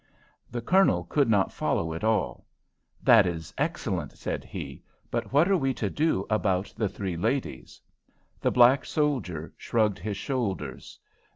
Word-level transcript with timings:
The 0.49 0.63
Colonel 0.63 1.03
could 1.03 1.29
not 1.29 1.53
follow 1.53 1.93
it 1.93 2.03
all, 2.03 2.47
"That 3.03 3.27
is 3.27 3.53
excellent," 3.55 4.13
said 4.13 4.43
he. 4.43 4.81
"But 5.11 5.31
what 5.31 5.47
are 5.47 5.55
we 5.55 5.75
to 5.75 5.91
do 5.91 6.25
about 6.27 6.73
the 6.75 6.89
three 6.89 7.15
ladies?" 7.17 7.79
The 8.39 8.49
black 8.49 8.83
soldier 8.83 9.53
shrugged 9.57 9.99
his 9.99 10.17
shoulders. 10.17 10.99